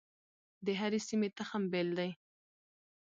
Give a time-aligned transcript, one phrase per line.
[0.65, 2.11] د هرې سیمې تخم بیل دی.